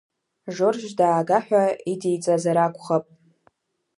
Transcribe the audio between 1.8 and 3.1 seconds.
идиҵазар акәхап…